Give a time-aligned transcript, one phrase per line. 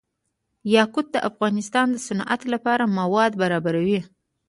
[0.75, 3.99] یاقوت د افغانستان د صنعت لپاره مواد برابروي.